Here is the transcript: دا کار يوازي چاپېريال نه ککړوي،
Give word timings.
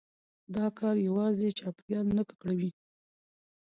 دا 0.55 0.65
کار 0.79 0.95
يوازي 1.07 1.49
چاپېريال 1.59 2.07
نه 2.17 2.23
ککړوي، 2.27 2.71